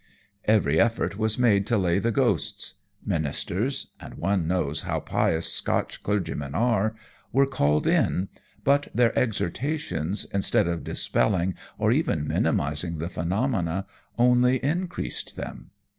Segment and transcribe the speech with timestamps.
[0.45, 2.73] Every effort was made to lay the ghosts.
[3.05, 6.95] Ministers and one knows how pious Scotch clergymen are
[7.31, 8.29] were called in,
[8.63, 13.85] but their exhortations, instead of dispelling or even minimizing the phenomena,
[14.17, 15.69] only increased them.